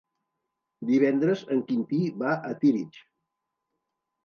Divendres 0.91 1.43
en 1.57 1.61
Quintí 1.69 2.01
va 2.23 2.33
a 2.51 2.57
Tírig. 2.65 3.01